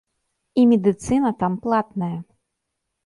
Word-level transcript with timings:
І 0.61 0.63
медыцына 0.71 1.31
там 1.43 1.59
платная. 1.67 2.13